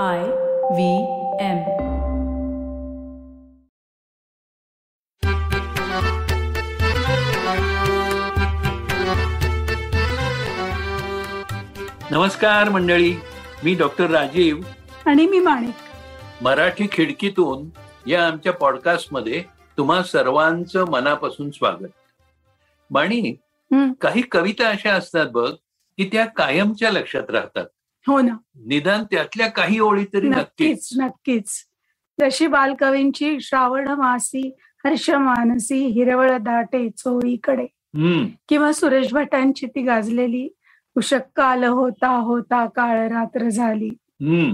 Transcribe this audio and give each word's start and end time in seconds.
I 0.00 0.20
V 0.76 0.84
M. 1.40 1.58
नमस्कार 12.10 12.68
मंडळी. 12.68 13.14
मी 13.64 13.74
डॉक्टर 13.74 14.10
राजीव. 14.10 14.60
आणि 15.06 15.26
मी 15.26 15.38
माणिक. 15.38 15.74
मराठी 16.42 16.86
खिडकीतून 16.92 17.68
या 18.06 18.26
आमच्या 18.26 18.52
पॉडकास्टमध्ये 18.52 19.44
तुम्हा 19.78 20.02
सर्वांचं 20.02 20.90
मनापासून 20.90 21.50
स्वागत. 21.50 21.92
माणी 22.90 23.34
काही 24.00 24.22
कविता 24.22 24.68
अशा 24.68 24.94
असतात 24.94 25.26
बघ 25.32 25.52
की 25.98 26.08
त्या 26.12 26.26
कायमच्या 26.26 26.90
लक्षात 26.90 27.30
राहतात. 27.30 27.66
हो 28.06 28.20
ना. 28.20 28.36
निदान 28.66 29.04
त्यातल्या 29.04 29.46
काही 29.46 29.78
ओळी 29.78 30.04
तरी 30.04 30.28
नक्कीच 30.28 30.88
नक्कीच. 30.98 31.68
जशी 32.20 32.46
बालकवींची 32.46 33.40
श्रावण 33.40 33.88
मासी 33.88 34.56
हर्ष 34.84 35.10
मानसी 35.10 35.86
हिरवळ 35.86 36.36
दाटे 36.38 36.88
चोळीकडे 36.90 37.66
किंवा 38.48 38.72
सुरेश 38.72 39.12
भटांची 39.12 39.66
ती 39.66 39.82
गाजलेली 39.82 40.48
उशक्काल 40.96 41.64
होता 41.64 42.08
होता 42.08 42.66
काळ 42.66 43.08
रात्र 43.08 43.48
झाली. 43.48 43.88
हम्म. 44.20 44.52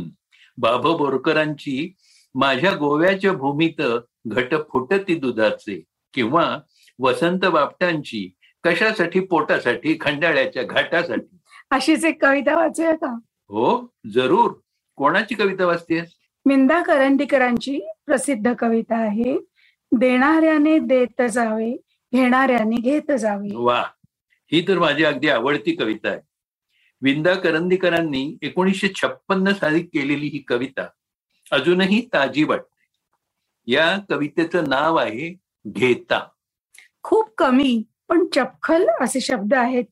बाब 0.58 0.80
बोरकरांची 0.80 1.94
माझ्या 2.34 2.72
गोव्याच्या 2.72 3.32
भूमीत 3.32 3.82
घट 4.26 4.54
फुटती 4.72 5.14
दुधाचे 5.14 5.82
किंवा 6.14 6.58
वसंत 6.98 7.44
बापटांची 7.46 8.28
कशासाठी 8.64 9.20
पोटासाठी 9.20 9.96
खंडाळ्याच्या 10.00 10.62
घाटासाठी. 10.62 11.36
अशीच 11.70 12.04
एक 12.04 12.24
कविता 12.24 12.56
वाचूया 12.56 12.94
का? 12.94 13.14
हो 13.48 13.92
जरूर. 14.12 14.52
कोणाची 14.96 15.34
कविता 15.34 15.66
वाचतेस? 15.66 16.10
मिंदा 16.46 16.82
करंदीकरांची 16.82 17.80
प्रसिद्ध 18.06 18.54
कविता 18.58 18.96
आहे 18.96 19.38
देणाऱ्याने 19.92 20.78
देत 20.78 21.22
जावे 21.22 21.76
घेणाऱ्याने 22.12 22.76
घेत 22.76 23.12
जावे. 23.12 23.48
वा. 23.54 23.84
ही 24.52 24.68
तर 24.68 24.78
माझी 24.78 25.04
अगदी 25.04 25.28
आवडती 25.28 25.74
कविता 25.74 26.08
आहे. 26.08 26.20
विंदा 27.02 27.34
करंदीकरांनी 27.34 28.38
एकोणीसशे 28.42 28.88
छप्पन्न 28.88 29.52
साली 29.52 29.82
केलेली 29.82 30.26
ही 30.26 30.38
कविता 30.38 30.88
अजूनही 31.50 32.08
ताजी 32.12 32.44
वाटते. 32.44 32.78
या 33.72 33.98
कवितेचं 34.10 34.64
नाव 34.68 34.96
आहे 34.96 35.36
घेता. 35.66 36.28
खूप 37.02 37.34
कमी 37.38 37.82
पण 38.08 38.26
चपखल 38.34 38.88
असे 39.00 39.20
शब्द 39.20 39.54
आहेत. 39.54 39.84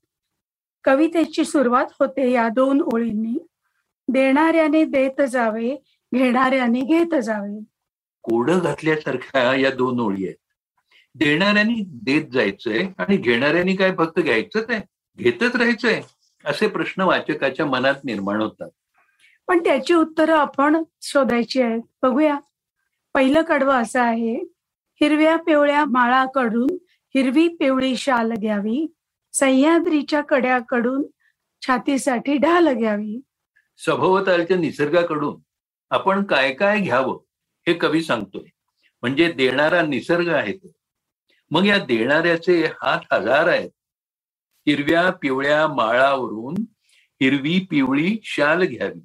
कवितेची 0.84 1.44
सुरुवात 1.44 1.86
होते 2.00 2.30
या 2.30 2.48
दोन 2.48 2.80
ओळींनी. 2.80 3.45
देणाऱ्याने 4.08 4.84
देत 4.84 5.22
जावे 5.22 5.76
घेणाऱ्याने 6.14 6.80
घेत 6.80 7.14
जावे. 7.20 7.58
कोडं 8.22 8.58
घातल्यासारख्या 8.58 9.54
या 9.54 9.70
दोन 9.70 10.00
ओळी 10.00 10.24
आहेत. 10.24 10.36
देणाऱ्यांनी 11.14 11.82
देत 11.86 12.24
जायचंय 12.32 12.88
आणि 12.98 13.16
घेणाऱ्यांनी 13.16 13.76
काय 13.76 13.94
फक्त 13.98 14.20
घ्यायचंच 14.20 14.70
आहे? 14.70 14.80
घेतच 15.18 15.56
राहायचंय 15.56 16.00
असे 16.44 16.66
प्रश्न 16.68 17.02
वाचकाच्या 17.02 17.66
मनात 17.66 17.94
निर्माण 18.04 18.40
होतात. 18.40 18.70
पण 19.48 19.64
त्याची 19.64 19.94
उत्तरं 19.94 20.36
आपण 20.36 20.82
शोधायची 21.02 21.62
आहेत. 21.62 21.80
बघूया. 22.02 22.38
पहिलं 23.14 23.42
कडवं 23.42 23.74
असं 23.74 24.00
आहे 24.00 24.34
हिरव्या 25.00 25.36
पिवळ्या 25.36 25.84
माळाकडून 25.84 26.76
हिरवी 27.14 27.48
पिवळी 27.48 27.96
शाल 27.96 28.32
घ्यावी 28.32 28.86
सह्याद्रीच्या 29.32 30.20
कड्याकडून 30.20 31.02
छातीसाठी 31.66 32.36
ढाल 32.36 32.72
घ्यावी. 32.72 33.20
सभोवतालच्या 33.76 34.56
निसर्गाकडून 34.56 35.40
आपण 35.90 36.24
काय 36.24 36.52
काय 36.52 36.80
घ्यावं 36.80 37.18
हे 37.66 37.74
कवी 37.74 38.02
सांगतोय. 38.02 38.48
म्हणजे 39.02 39.32
देणारा 39.32 39.82
निसर्ग 39.82 40.28
आहे 40.28 40.52
तो. 40.52 40.72
मग 41.50 41.66
या 41.66 41.84
देणाऱ्याचे 41.84 42.64
हात 42.64 43.00
हजार 43.12 43.48
आहेत. 43.48 43.70
हिरव्या 44.66 45.10
पिवळ्या 45.10 45.68
माळावरून 45.68 46.54
हिरवी 47.20 47.66
पिवळी 47.70 48.18
शाल 48.22 48.62
घ्यावी. 48.62 49.00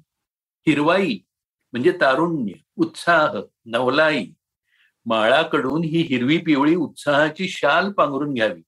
हिरवाई 0.66 1.18
म्हणजे 1.72 1.90
तारुण्य 1.90 2.52
उत्साह 2.76 3.40
नवलाई. 3.64 4.26
माळाकडून 5.06 5.84
ही 5.84 6.02
हिरवी 6.02 6.38
पिवळी 6.38 6.74
उत्साहाची 6.74 7.48
शाल 7.48 7.92
पांघरून 7.92 8.34
घ्यावी. 8.34 8.62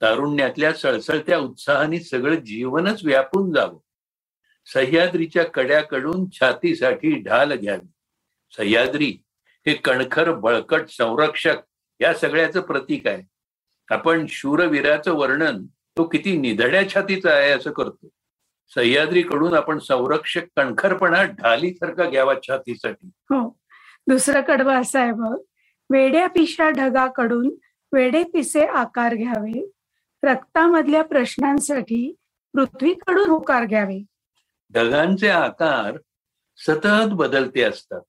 तारुण्यातल्या 0.00 0.72
सळसळत्या 0.72 1.38
उत्साहाने 1.38 2.00
सगळं 2.00 2.34
जीवनच 2.34 3.04
व्यापून 3.04 3.52
जावं. 3.52 3.78
सह्याद्रीच्या 4.64 5.44
कड्याकडून 5.44 6.30
छातीसाठी 6.32 7.22
ढाल 7.22 7.52
घ्यावी. 7.52 7.86
सह्याद्री 8.56 9.18
हे 9.66 9.74
कणखर 9.74 10.32
बळकट 10.32 10.88
संरक्षक 10.88 11.56
या 12.00 12.14
सगळ्याचं 12.14 12.60
प्रतीक 12.60 13.06
आहे. 13.06 13.22
आपण 13.94 14.26
शूरवीराचं 14.28 15.12
वर्णन 15.12 15.66
तो 15.66 16.04
किती 16.04 16.36
निधड्या 16.36 16.88
छातीचा 16.88 17.30
आहे 17.30 17.50
असं 17.50 17.72
करतो. 17.72 18.08
सह्याद्रीकडून 18.74 19.54
आपण 19.54 19.78
संरक्षक 19.78 20.42
कणखरपणा 20.56 21.22
ढालीसारखा 21.22 22.10
घ्यावा 22.10 22.34
छातीसाठी. 22.42 23.06
हो. 23.06 23.58
दुसरं 24.06 24.40
कडवं 24.40 24.80
असं 24.80 25.00
आहे 25.00 25.12
बघ. 25.12 25.38
वेड्या 25.90 26.26
पिशा 26.26 26.70
ढगाकडून 26.70 27.50
वेडे 27.92 28.24
पिसे 28.24 28.64
आकार 28.64 29.14
घ्यावे. 29.14 29.70
रक्तामधल्या 30.22 31.04
प्रश्नांसाठी 31.04 32.16
पृथ्वीकडून 32.52 33.30
होकार 33.30 33.64
घ्यावे. 33.64 34.04
ढगांचे 34.74 35.28
आकार 35.28 35.98
सतत 36.56 37.12
बदलते 37.12 37.62
असतात. 37.62 38.00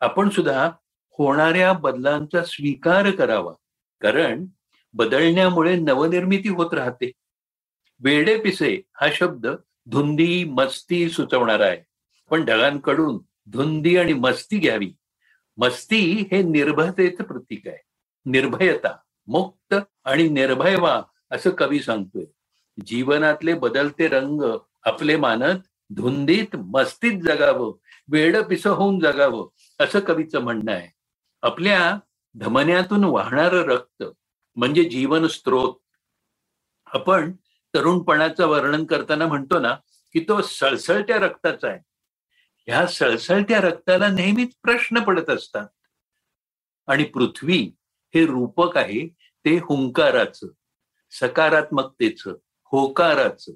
आपण 0.00 0.28
सुद्धा 0.28 0.70
होणाऱ्या 1.10 1.72
बदलांचा 1.72 2.44
स्वीकार 2.44 3.10
करावा 3.10 3.52
कारण 4.00 4.46
बदलण्यामुळे 4.94 5.76
नवनिर्मिती 5.76 6.48
होत 6.48 6.74
राहते. 6.74 7.12
वेडे 8.00 8.38
पिसे 8.38 8.82
हा 9.00 9.08
शब्द 9.12 9.46
धुंदी 9.86 10.44
मस्ती 10.44 11.08
सुचवणारा 11.08 11.66
आहे. 11.66 11.82
पण 12.30 12.44
ढगांकडून 12.44 13.18
धुंदी 13.50 13.96
आणि 13.96 14.12
मस्ती 14.12 14.58
घ्यावी. 14.58 14.92
मस्ती 15.56 16.28
हे 16.30 16.42
निर्भयतेचं 16.42 17.24
प्रतीक 17.24 17.68
आहे. 17.68 17.78
निर्भयता 18.26 18.96
मुक्त 19.26 19.74
आणि 20.04 20.28
निर्भय 20.28 20.76
व्हा 20.76 21.02
असं 21.30 21.50
कवी 21.50 21.80
सांगतोय. 21.80 22.24
जीवनातले 22.86 23.54
बदलते 23.54 24.08
रंग 24.08 24.58
आपले 24.84 25.16
मानत 25.16 25.58
धुंदीत 25.90 26.56
मस्तीत 26.56 27.22
जगावं 27.22 27.72
वेड 28.08 28.36
पिस 28.36 28.66
होऊन 28.66 29.00
जगावं 29.00 29.48
असं 29.80 30.00
कवीचं 30.00 30.40
म्हणणं 30.40 30.72
आहे. 30.72 30.88
आपल्या 31.42 31.98
धमन्यातून 32.34 33.04
वाहणारं 33.04 33.62
रक्त 33.62 34.04
म्हणजे 34.56 34.84
जीवन 34.84 35.26
स्त्रोत 35.26 35.74
आपण 36.86 37.32
तरुणपणाचं 37.74 38.46
वर्णन 38.46 38.84
करताना 38.84 39.26
म्हणतो 39.26 39.58
ना 39.58 39.74
की 40.12 40.20
तो 40.20 40.42
सळसळत्या 40.42 41.16
रक्ताचा 41.16 41.68
आहे. 41.68 41.80
ह्या 42.66 42.86
सळसळत्या 42.86 43.60
रक्ताला 43.60 44.08
नेहमीच 44.08 44.56
प्रश्न 44.62 45.00
पडत 45.00 45.30
असतात. 45.30 45.68
आणि 46.86 47.04
पृथ्वी 47.04 47.72
हे 48.14 48.26
रूपक 48.26 48.76
आहे 48.76 49.08
ते 49.44 49.56
हुंकाराचं 49.56 50.46
सकारात्मकतेचं 51.10 52.34
होकाराचं. 52.64 53.52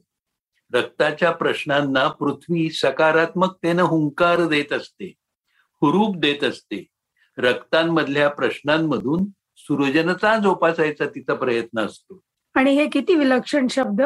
रक्ताच्या 0.75 1.31
प्रश्नांना 1.31 2.09
पृथ्वी 2.09 2.71
सकारात्मकतेनं 2.71 3.83
हुंकार 3.83 4.47
देत 4.47 4.73
असते 4.73 5.15
हुरूप 5.83 6.17
देत 6.17 6.45
असते. 6.45 6.87
रक्तांमधल्या 7.39 8.29
प्रश्नांमधून 8.29 9.25
सुरजनता 9.57 10.37
जोपासायचा 10.37 11.07
तिचा 11.07 11.35
प्रयत्न 11.35 11.81
असतो. 11.81 12.21
आणि 12.55 12.75
हे 12.75 12.89
किती 12.89 13.15
विलक्षण 13.15 13.67
शब्द? 13.71 14.03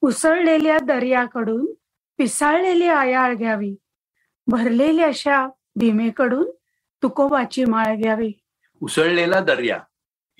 उसळलेल्या 0.00 0.78
दर्याकडून 0.78 1.66
पिसाळलेली 2.16 2.86
आयाळ 2.86 3.34
घ्यावी. 3.34 3.74
भरलेल्या 4.46 5.06
अशा 5.06 5.48
भीमेकडून 5.76 6.50
तुकोबाची 7.02 7.64
माळ 7.64 7.96
घ्यावी. 7.96 8.32
उसळलेला 8.80 9.40
दर्या 9.40 9.76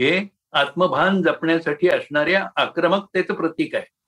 हे 0.01 0.29
आत्मभान 0.53 1.23
जपण्यासाठी 1.23 1.89
असणाऱ्या 1.89 2.49
आक्रमकतेचं 2.57 3.35
प्रतीक 3.35 3.75
आहे. 3.75 4.00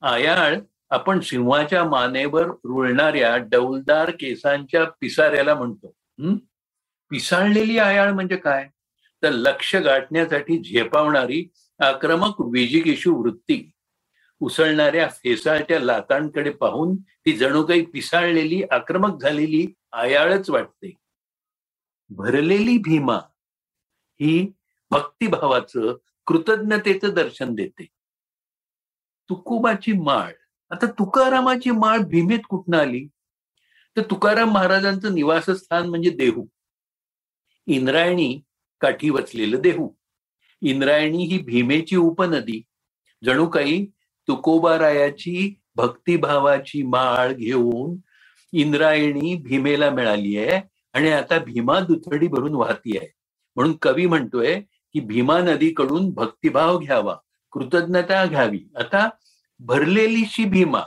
आयाळ 0.00 0.58
आपण 0.90 1.20
सिंहाच्या 1.20 1.84
मानेवर 1.84 2.46
रुळणाऱ्या 2.46 3.36
डौलदार 3.36 4.10
केसांच्या 4.10 4.84
पिसाऱ्याला 4.84 5.54
म्हणतो. 5.54 5.94
पिसाळलेली 7.10 7.78
आयाळ 7.78 8.12
म्हणजे 8.12 8.36
काय? 8.36 8.68
तर 9.22 9.30
लक्ष 9.30 9.74
गाठण्यासाठी 9.76 10.62
झेपावणारी 10.62 11.48
आक्रमक 11.78 12.40
विजिकेशू 12.40 13.14
वृत्ती. 13.14 13.70
उसळणाऱ्या 14.40 15.08
फेसाळच्या 15.08 15.80
लातांकडे 15.80 16.50
पाहून 16.50 16.96
ती 16.96 17.32
जणू 17.32 17.62
काही 17.62 17.84
पिसाळलेली 17.84 18.62
आक्रमक 18.70 19.20
झालेली 19.22 19.66
आयाळच 19.92 20.50
वाटते. 20.50 20.94
भरलेली 22.08 22.78
भीमा 22.78 23.16
ही 24.20 24.52
भक्तिभावाचं 24.90 25.96
कृतज्ञतेचं 26.26 27.14
दर्शन 27.14 27.54
देते. 27.54 27.86
तुकोबाची 29.30 29.92
माळ. 29.92 30.32
आता 30.70 30.86
तुकारामाची 30.86 31.70
माळ 31.70 31.98
भीमेत 31.98 32.38
कुठनं 32.48 32.78
आली? 32.78 33.06
तर 33.96 34.02
तुकाराम 34.02 34.50
महाराजांचं 34.50 35.14
निवासस्थान 35.14 35.88
म्हणजे 35.88 36.10
देहू. 36.10 36.46
इंद्रायणी 37.66 38.40
काठी 38.80 39.10
वचलेलं 39.10 39.60
देहू. 39.60 39.88
इंद्रायणी 40.62 41.24
ही 41.24 41.38
भीमेची 41.38 41.96
उपनदी. 41.96 42.62
जणू 43.24 43.46
काही 43.46 43.86
तुकोबारायाची 44.28 45.60
भक्तिभावाची 45.76 46.82
माळ 46.82 47.32
घेऊन 47.32 47.96
इंद्रायणी 48.52 49.34
भीमेला 49.34 49.90
मिळाली 49.90 50.36
आहे 50.36 50.60
आणि 50.92 51.10
आता 51.10 51.38
भीमा 51.38 51.80
दुथडी 51.80 52.28
भरून 52.28 52.54
वाहती 52.54 52.96
आहे 52.98 53.12
म्हणून 53.56 53.76
कवी 53.76 54.06
म्हणतोय 54.06 54.60
की 54.92 55.00
भीमा 55.00 55.38
नदीकडून 55.38 56.10
भक्तिभाव 56.10 56.78
घ्यावा. 56.78 57.16
कृतज्ञता 57.52 58.24
घ्यावी. 58.26 58.60
आता 58.76 59.08
भरलेलीशी 59.60 60.44
भीमा 60.44 60.80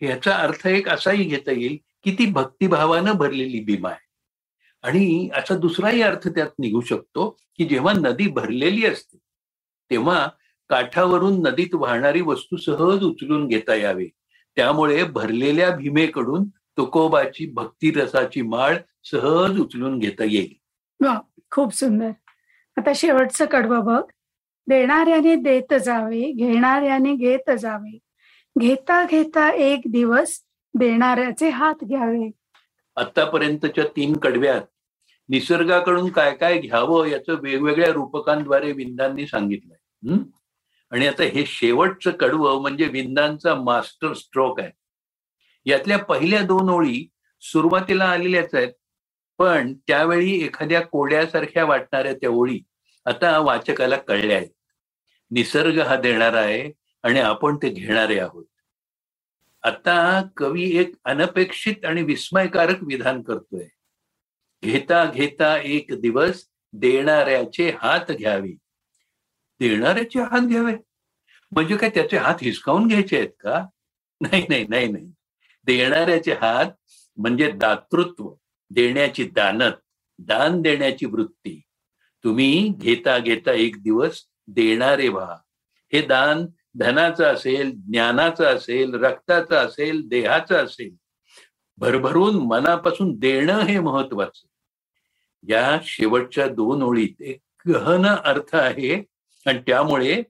ह्याचा 0.00 0.36
अर्थ 0.36 0.66
एक 0.66 0.88
असाही 0.88 1.24
घेता 1.24 1.50
येईल 1.50 1.76
की 2.04 2.14
ती 2.18 2.26
भक्तिभावानं 2.26 3.12
भरलेली 3.12 3.60
भीमा 3.60 3.88
आहे. 3.88 4.08
आणि 4.82 5.28
असा 5.36 5.54
दुसराही 5.54 6.02
अर्थ 6.02 6.28
त्यात 6.28 6.58
निघू 6.58 6.80
शकतो 6.80 7.36
की 7.56 7.64
जेव्हा 7.64 7.92
नदी 7.92 8.28
भरलेली 8.28 8.86
असते 8.86 9.18
तेव्हा 9.90 10.28
काठावरून 10.68 11.42
नदीत 11.42 11.74
वाहणारी 11.74 12.20
वस्तू 12.20 12.56
सहज 12.56 13.02
उचलून 13.04 13.46
घेता 13.48 13.74
यावे. 13.74 14.06
त्यामुळे 14.56 15.04
भरलेल्या 15.04 15.70
भीमेकडून 15.70 16.44
तुकोबाची 16.76 17.50
भक्ती 17.52 17.90
रसाची 17.90 18.42
माळ 18.42 18.76
सहज 19.04 19.60
उचलून 19.60 19.98
घेता 19.98 20.24
येईल. 20.24 20.54
खूप 21.50 21.74
सुंदर. 21.74 22.10
आता 22.76 22.92
शेवटचं 22.94 23.44
कडवं 23.44 23.84
बघ. 23.84 24.02
देणाऱ्याने 24.70 25.34
देत 25.36 25.74
जावे 25.84 26.30
घेणाऱ्याने 26.32 27.14
घेत 27.16 27.50
जावे. 27.58 27.98
घेता 28.56 29.04
घेता 29.04 29.48
एक 29.52 29.80
दिवस 29.92 30.38
देणाऱ्याचे 30.74 31.48
हात 31.50 31.84
घ्यावे. 31.84 32.30
आतापर्यंतच्या 32.96 33.84
तीन 33.96 34.16
कडव्यात 34.16 34.62
निसर्गाकडून 35.28 36.10
काय 36.10 36.34
काय 36.34 36.58
घ्यावं 36.58 37.06
याचं 37.06 37.40
वेगवेगळ्या 37.42 37.92
रूपकांद्वारे 37.92 38.72
विंदांनी 38.72 39.26
सांगितलंय. 39.26 40.16
आणि 40.92 41.06
आता 41.06 41.22
हे 41.24 41.44
शेवटचं 41.46 42.10
कडवं 42.10 42.60
म्हणजे 42.60 42.84
विंदांचा 42.84 43.54
मास्टर 43.54 44.12
स्ट्रोक 44.12 44.60
आहे. 44.60 44.70
यातल्या 45.66 45.98
पहिल्या 45.98 46.40
दोन 46.42 46.70
ओळी 46.70 47.06
सुरुवातीला 47.42 48.04
आलेल्याच 48.04 48.54
आहेत 48.54 48.72
पण 49.38 49.72
त्यावेळी 49.86 50.32
एखाद्या 50.44 50.80
कोड्यासारख्या 50.82 51.64
वाटणाऱ्या 51.64 52.12
त्या 52.12 52.30
ओळी 52.30 52.58
आता 53.06 53.38
वाचकाला 53.38 53.96
कळल्या 53.96 54.36
आहेत. 54.36 54.48
निसर्ग 55.30 55.80
हा 55.80 55.96
देणारा 55.96 56.40
आहे 56.40 56.72
आणि 57.02 57.20
आपण 57.20 57.56
ते 57.56 57.68
घेणारे 57.68 58.18
आहोत. 58.18 58.44
आता 59.62 60.22
कवी 60.36 60.78
एक 60.78 60.92
अनपेक्षित 61.04 61.84
आणि 61.84 62.02
विस्मयकारक 62.02 62.82
विधान 62.82 63.22
करतोय. 63.22 63.64
घेता 64.62 65.04
घेता 65.04 65.56
एक 65.56 66.00
दिवस 66.00 66.48
देणाऱ्याचे 66.72 67.70
हात 67.70 68.12
घ्यावे. 68.12 68.52
देणाऱ्याचे 69.60 70.20
हात 70.20 70.40
घ्यावे? 70.40 70.72
म्हणजे 71.52 71.76
काय 71.76 71.90
त्याचे 71.90 72.16
हात 72.16 72.34
हिसकावून 72.42 72.88
घ्यायचे 72.88 73.16
आहेत 73.16 73.28
का? 73.40 73.66
नाही 74.20 74.46
नाही 74.48 74.66
नाही 74.68 74.88
नाही. 74.88 75.12
देणाऱ्याचे 75.64 76.32
हात 76.32 76.66
म्हणजे 77.16 77.50
दातृत्व 77.50 78.34
देण्याची 78.70 79.24
दानत 79.24 79.72
दान 80.18 80.62
देण्याची 80.62 81.06
वृत्ती. 81.06 81.60
तुम्ही 82.24 82.74
घेता 82.76 83.18
घेता 83.18 83.52
एक 83.52 83.82
दिवस 83.82 84.22
देणारे 84.52 85.08
व्हा 85.08 85.36
हे 85.92 86.02
दान 86.02 86.46
धनाचं 86.74 87.24
असेल 87.24 87.72
ज्ञानाचं 87.74 88.44
असेल 88.44 88.94
रक्ताचं 88.94 89.54
असेल 89.54 90.08
देहाचं 90.08 90.54
असेल. 90.54 90.94
भरभरून 91.78 92.34
मनापासून 92.34 93.18
देणं 93.18 93.60
हे 93.60 93.80
महत्वाचं. 93.80 94.46
या 95.48 95.78
शेवटच्या 95.82 96.48
दोन 96.48 96.82
ओळीत 96.82 97.22
एक 97.22 97.40
गहन 97.68 98.06
अर्थ 98.06 98.56
आहे 98.56 99.04
आणि 99.46 99.58
त्यामुळे 99.58 100.22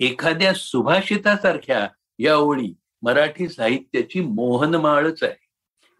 एखाद्या 0.00 0.54
सुभाषितासारख्या 0.54 1.88
या 2.18 2.36
ओळी 2.36 2.74
मराठी 3.02 3.48
साहित्याची 3.48 4.20
मोहनमाळच 4.20 5.22
आहे. 5.22 5.46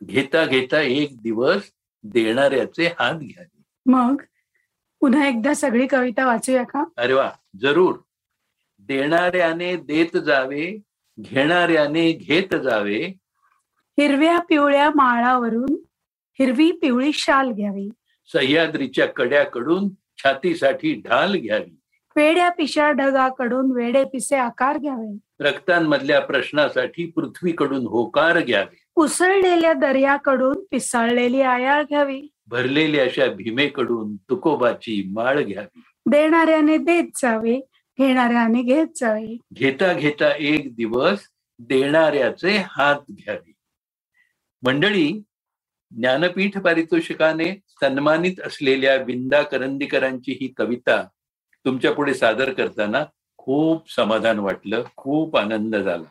घेता 0.04 0.44
घेता 0.44 0.80
एक 0.80 1.22
दिवस 1.22 1.62
देणाऱ्याचे 2.04 2.86
हात 2.86 3.14
घ्यावे 3.14 3.62
मग? 3.86 4.22
पुन्हा 5.00 5.28
एकदा 5.28 5.54
सगळी 5.54 5.86
कविता 5.86 6.26
वाचूया 6.26 6.62
का? 6.62 6.84
अरे 6.96 7.12
वा 7.12 7.30
जरूर. 7.62 7.94
देणाऱ्याने 8.78 9.76
देत 9.76 10.16
जावे 10.16 10.80
घेणाऱ्याने 11.20 12.12
घेत 12.12 12.54
जावे. 12.54 13.04
हिरव्या 13.98 14.38
पिवळ्या 14.38 14.90
माळावरून 14.94 15.76
हिरवी 16.38 16.72
पिवळी 16.72 17.12
शाल 17.12 17.50
घ्यावी. 17.52 17.88
सह्याद्रीच्या 18.26 19.06
कड्याकडून 19.06 19.88
छातीसाठी 20.18 21.02
ढाल 21.04 21.34
घ्यावी. 21.34 21.80
वेड्या 22.16 22.48
पिशा 22.48 22.90
ढगाकडून 22.90 23.72
वेडे 23.72 24.04
पिसे 24.04 24.36
आकार 24.36 24.78
घ्यावे. 24.78 25.18
रक्तांमधल्या 25.40 26.20
प्रश्नासाठी 26.20 27.06
पृथ्वीकडून 27.06 27.86
होकार 27.86 28.40
घ्यावे. 28.40 28.84
उसळलेल्या 28.96 29.72
दर्याकडून 29.72 30.64
पिसाळलेली 30.70 31.40
आयाळ 31.40 31.82
घ्यावी. 31.82 32.22
भरलेल्या 32.46 33.04
अशा 33.04 33.26
भीमेकडून 33.26 34.16
तुकोबाची 34.16 35.10
माळ 35.12 35.42
घ्यावी. 35.42 35.82
देणाऱ्याने 36.06 36.76
देत 36.78 37.04
जावे 37.16 37.60
घेणाऱ्याने 37.98 38.62
घेत 38.62 38.86
जावे. 38.96 39.36
घेता 39.52 39.92
घेता 39.92 40.30
एक 40.38 40.74
दिवस 40.74 41.18
देणाऱ्याचे 41.58 42.56
हात 42.68 43.00
घ्यावे. 43.10 43.52
मंडळी 44.62 45.22
ज्ञानपीठ 45.90 46.58
पारितोषिकाने 46.58 47.60
सन्मानित 47.68 48.40
असलेल्या 48.44 48.96
विंदा 48.96 49.42
करंदीकरांची 49.42 50.32
ही 50.32 50.52
कविता 50.56 51.08
तुमच्यापुढे 51.64 52.14
सादर 52.14 52.52
करताना 52.52 53.04
खूप 53.36 53.92
समाधान 53.92 54.38
वाटलं 54.38 54.82
खूप 54.96 55.36
आनंद 55.36 55.76
झाला. 55.76 56.10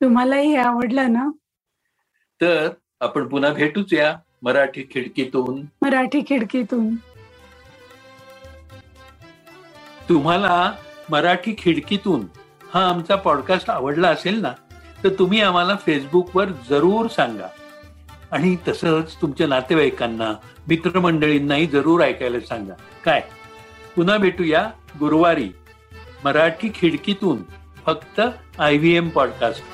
तुम्हालाही 0.00 0.56
आवडलं 0.56 1.12
ना? 1.12 1.30
तर 2.40 2.68
आपण 3.00 3.28
पुन्हा 3.28 3.52
भेटूच 3.52 3.92
या. 3.92 4.18
मराठी 4.42 4.82
खिडकीतून. 4.82 5.62
मराठी 5.82 6.20
खिडकीतून. 6.20 6.94
तुम्हाला 10.08 10.72
मराठी 11.10 11.54
खिडकीतून 11.58 12.26
हा 12.74 12.88
आमचा 12.88 13.16
पॉडकास्ट 13.16 13.70
आवडला 13.70 14.08
असेल 14.08 14.40
ना 14.40 14.52
तर 15.04 15.08
तुम्ही 15.08 15.40
आम्हाला 15.40 15.76
फेसबुकवर 15.86 16.44
जरूर 16.70 17.06
सांगा. 17.06 17.46
आणि 18.30 18.56
तसंच 18.68 19.16
तुमच्या 19.22 19.46
नातेवाईकांना 19.46 20.32
मित्रमंडळींनाही 20.68 21.66
जरूर 21.66 22.00
ऐकायला 22.00 22.40
सांगा. 22.40 22.74
काय? 23.04 23.22
पुन्हा 23.96 24.16
भेटूया 24.16 24.70
गुरुवारी. 25.00 25.48
मराठी 26.24 26.68
खिडकीतून 26.74 27.38
फक्त 27.86 28.20
आय 28.58 28.76
व्ही 28.76 28.96
एम 28.96 29.08
पॉडकास्ट 29.08 29.64